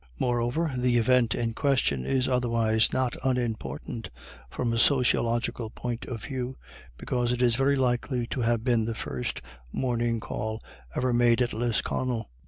[0.17, 4.09] Moreover, the event in question is otherwise not unimportant
[4.49, 6.57] from a sociological point of view,
[6.97, 10.63] because it is very likely to have been the first morning call
[10.95, 12.31] ever made at Lisconnel.